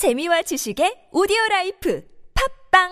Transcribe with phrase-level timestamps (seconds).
[0.00, 2.00] 재미와 지식의 오디오 라이프
[2.70, 2.88] 팝빵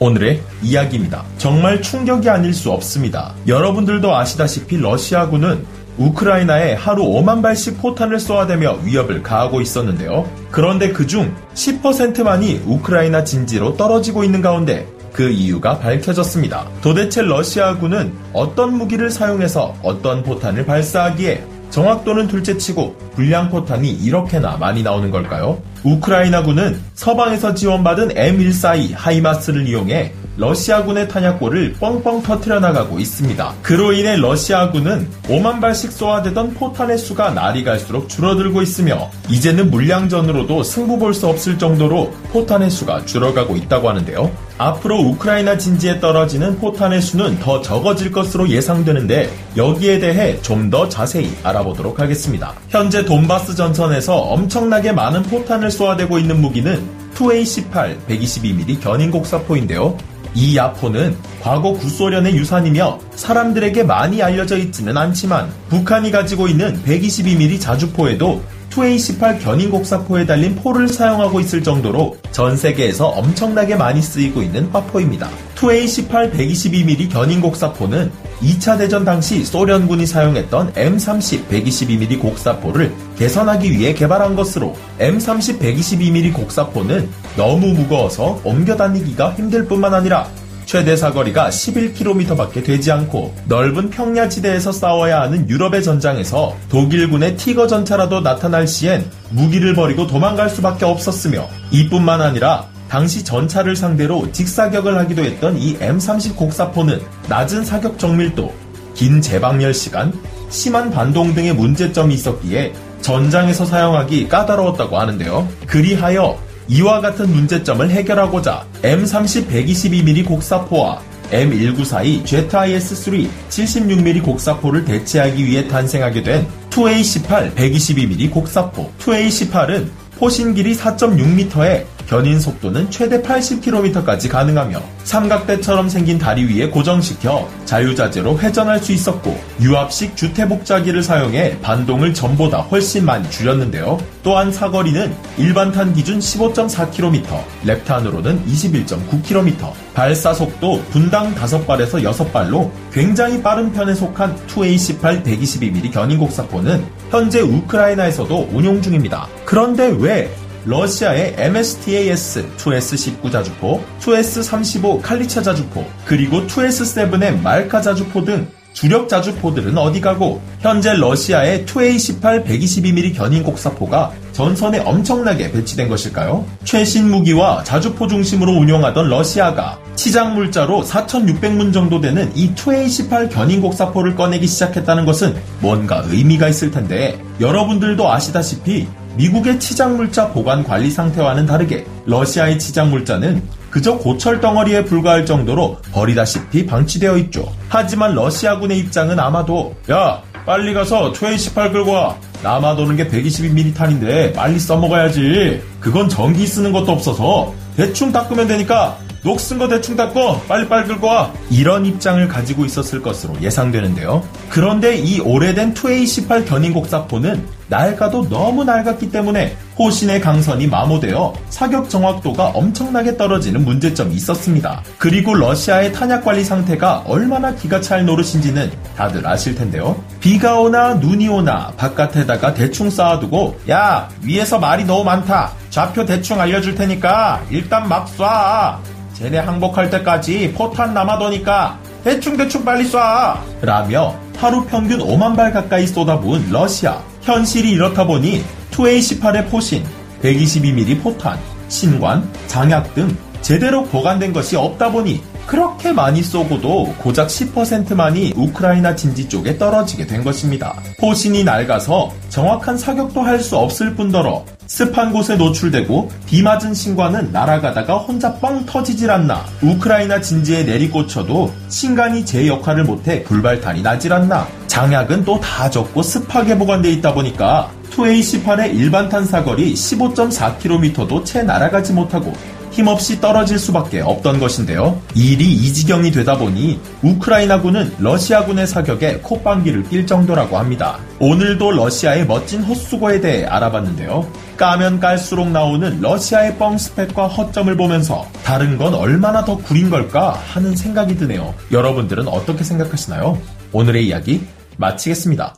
[0.00, 1.24] 오늘의 이야기입니다.
[1.36, 3.32] 정말 충격이 아닐 수 없습니다.
[3.46, 5.64] 여러분들도 아시다시피 러시아군은
[5.98, 10.28] 우크라이나에 하루 5만 발씩 포탄을 쏘아대며 위협을 가하고 있었는데요.
[10.50, 16.68] 그런데 그중 10%만이 우크라이나 진지로 떨어지고 있는 가운데 그 이유가 밝혀졌습니다.
[16.82, 25.08] 도대체 러시아군은 어떤 무기를 사용해서 어떤 포탄을 발사하기에 정확도는 둘째치고 불량 포탄이 이렇게나 많이 나오는
[25.12, 25.62] 걸까요?
[25.84, 33.54] 우크라이나군은 서방에서 지원받은 M142 하이마스를 이용해 러시아군의 탄약고를 뻥뻥 터트려 나가고 있습니다.
[33.60, 40.96] 그로 인해 러시아군은 5만 발씩 쏘아대던 포탄의 수가 날이 갈수록 줄어들고 있으며 이제는 물량전으로도 승부
[40.96, 44.30] 볼 수 없을 정도로 포탄의 수가 줄어가고 있다고 하는데요.
[44.58, 51.34] 앞으로 우크라이나 진지에 떨어지는 포탄의 수는 더 적어질 것으로 예상되는데 여기에 대해 좀 더 자세히
[51.42, 52.52] 알아보도록 하겠습니다.
[52.68, 56.78] 현재 돈바스 전선에서 엄청나게 많은 포탄을 쏘아대고 있는 무기는
[57.14, 59.96] 2A18 122mm 견인 곡사포인데요.
[60.34, 68.42] 이 야포는 과거 구소련의 유산이며 사람들에게 많이 알려져 있지는 않지만 북한이 가지고 있는 122mm 자주포에도
[68.70, 75.28] 2A18 견인 곡사포에 달린 포를 사용하고 있을 정도로 전 세계에서 엄청나게 많이 쓰이고 있는 화포입니다.
[75.56, 84.36] 2A18 122mm 견인 곡사포는 2차 대전 당시 소련군이 사용했던 M30 122mm 곡사포를 개선하기 위해 개발한
[84.36, 90.28] 것으로 M30 122mm 곡사포는 너무 무거워서 옮겨 다니기가 힘들 뿐만 아니라
[90.68, 98.66] 최대 사거리가 11km밖에 되지 않고 넓은 평야지대에서 싸워야 하는 유럽의 전장에서 독일군의 티거 전차라도 나타날
[98.66, 105.76] 시엔 무기를 버리고 도망갈 수밖에 없었으며 이뿐만 아니라 당시 전차를 상대로 직사격을 하기도 했던 이
[105.78, 108.52] M30 곡사포는 낮은 사격 정밀도,
[108.94, 110.12] 긴 재방열 시간,
[110.50, 112.72] 심한 반동 등의 문제점이 있었기에
[113.02, 115.48] 전장에서 사용하기 까다로웠다고 하는데요.
[115.66, 121.00] 그리하여 이와 같은 문제점을 해결하고자 M30 122mm 곡사포와
[121.30, 129.88] M1942 ZIS-3 76mm 곡사포를 대체하기 위해 탄생하게 된 2A18 122mm 곡사포 2A18은
[130.18, 138.78] 포신 길이 4.6m에 견인 속도는 최대 80km까지 가능하며 삼각대처럼 생긴 다리 위에 고정시켜 자유자재로 회전할
[138.78, 143.98] 수 있었고 유압식 주태복자기를 사용해 반동을 전보다 훨씬 많이 줄였는데요.
[144.22, 147.24] 또한 사거리는 일반탄 기준 15.4km,
[147.64, 156.84] 랩탄으로는 21.9km, 발사 속도 분당 5발에서 6발로 굉장히 빠른 편에 속한 2A18 122mm 견인 곡사포는
[157.10, 159.28] 현재 우크라이나에서도 운용 중입니다.
[159.44, 160.30] 그런데 왜
[160.68, 170.00] 러시아의 MSTAS 2S19 자주포, 2S35 칼리차 자주포, 그리고 2S7의 말카 자주포 등 주력 자주포들은 어디
[170.02, 176.44] 가고 현재 러시아의 2A18 122mm 견인 곡사포가 전선에 엄청나게 배치된 것일까요?
[176.64, 184.14] 최신 무기와 자주포 중심으로 운영하던 러시아가 치장 물자로 4,600문 정도 되는 이 2A18 견인 곡사포를
[184.14, 188.86] 꺼내기 시작했다는 것은 뭔가 의미가 있을 텐데 여러분들도 아시다시피
[189.18, 197.18] 미국의 치장물자 보관 관리 상태와는 다르게 러시아의 치장물자는 그저 고철 덩어리에 불과할 정도로 버리다시피 방치되어
[197.18, 197.52] 있죠.
[197.68, 202.16] 하지만 러시아군의 입장은 아마도 야 빨리 가서 2A18 끌고 와.
[202.42, 205.60] 남아 도는 게 122mm 탄인데 빨리 써먹어야지.
[205.80, 211.32] 그건 전기 쓰는 것도 없어서 대충 닦으면 되니까 녹슨 거 대충 닦고 빨리빨리 끌고 와.
[211.50, 214.22] 이런 입장을 가지고 있었을 것으로 예상되는데요.
[214.48, 222.48] 그런데 이 오래된 2A18 견인 곡사포는 낡아도 너무 낡았기 때문에 호신의 강선이 마모되어 사격 정확도가
[222.48, 224.82] 엄청나게 떨어지는 문제점이 있었습니다.
[224.96, 230.02] 그리고 러시아의 탄약 관리 상태가 얼마나 기가 찰 노릇인지는 다들 아실 텐데요.
[230.20, 235.52] 비가 오나 눈이 오나 바깥에다가 대충 쌓아두고 야 위에서 말이 너무 많다.
[235.70, 238.97] 좌표 대충 알려줄 테니까 일단 막 쏴.
[239.18, 243.36] 쟤네 항복할 때까지 포탄 남아도니까 대충대충 빨리 쏴!
[243.62, 247.02] 라며 하루 평균 5만 발 가까이 쏟아부은 러시아.
[247.22, 249.84] 현실이 이렇다 보니 2A18의 포신,
[250.22, 251.36] 122mm 포탄,
[251.66, 259.26] 신관, 장약 등 제대로 보관된 것이 없다 보니 그렇게 많이 쏘고도 고작 10%만이 우크라이나 진지
[259.30, 260.74] 쪽에 떨어지게 된 것입니다.
[261.00, 267.96] 포신이 낡아서 정확한 사격도 할 수 없을 뿐더러 습한 곳에 노출되고 비 맞은 신관은 날아가다가
[267.96, 269.42] 혼자 뻥 터지질 않나.
[269.62, 274.46] 우크라이나 진지에 내리꽂혀도 신관이 제 역할을 못해 불발탄이 나질 않나.
[274.66, 281.94] 장약은 또 다 적고 습하게 보관돼 있다 보니까 2A18의 일반 탄 사거리 15.4km도 채 날아가지
[281.94, 282.34] 못하고
[282.78, 285.02] 힘없이 떨어질 수밖에 없던 것인데요.
[285.16, 291.00] 일이 이 지경이 되다 보니 우크라이나군은 러시아군의 사격에 콧방귀를 낄 정도라고 합니다.
[291.18, 294.30] 오늘도 러시아의 멋진 헛수고에 대해 알아봤는데요.
[294.56, 300.76] 까면 깔수록 나오는 러시아의 뻥 스펙과 허점을 보면서 다른 건 얼마나 더 구린 걸까 하는
[300.76, 301.54] 생각이 드네요.
[301.72, 303.40] 여러분들은 어떻게 생각하시나요?
[303.72, 304.46] 오늘의 이야기
[304.76, 305.57] 마치겠습니다.